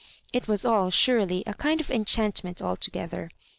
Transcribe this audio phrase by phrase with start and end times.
[0.33, 3.29] It was all, surely, a kind of enchantment altogether.